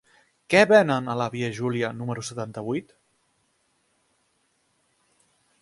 [0.53, 2.97] Què venen a la via Júlia número setanta-vuit?